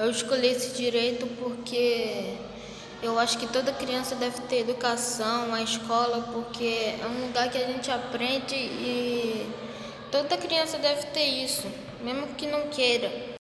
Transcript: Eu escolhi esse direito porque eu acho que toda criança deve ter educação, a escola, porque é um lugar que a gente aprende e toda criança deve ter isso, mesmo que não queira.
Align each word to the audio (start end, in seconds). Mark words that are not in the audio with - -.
Eu 0.00 0.10
escolhi 0.10 0.46
esse 0.46 0.74
direito 0.74 1.26
porque 1.38 2.34
eu 3.02 3.18
acho 3.18 3.36
que 3.36 3.46
toda 3.46 3.70
criança 3.70 4.16
deve 4.16 4.40
ter 4.48 4.60
educação, 4.60 5.52
a 5.52 5.60
escola, 5.60 6.22
porque 6.32 6.94
é 6.98 7.06
um 7.06 7.26
lugar 7.26 7.50
que 7.50 7.58
a 7.58 7.66
gente 7.66 7.90
aprende 7.90 8.54
e 8.54 9.46
toda 10.10 10.38
criança 10.38 10.78
deve 10.78 11.02
ter 11.08 11.44
isso, 11.44 11.68
mesmo 12.02 12.28
que 12.28 12.46
não 12.46 12.68
queira. 12.68 13.38